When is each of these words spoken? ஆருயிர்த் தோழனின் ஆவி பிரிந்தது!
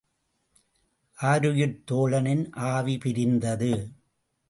ஆருயிர்த் 1.17 1.81
தோழனின் 1.91 2.45
ஆவி 2.71 2.97
பிரிந்தது! 2.97 3.73